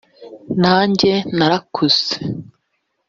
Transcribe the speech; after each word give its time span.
nanjye 0.61 1.13
narakuze 1.37 2.11